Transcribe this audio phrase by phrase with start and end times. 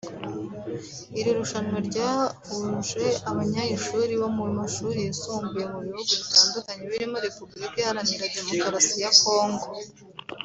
[1.19, 8.95] Iri rushanwa ryahuje abanyeshuri bo mu mashuri yisumbuye mu bihugu bitandukanye birimo Repubulika iharanira Demokarasi
[9.03, 9.65] ya Congo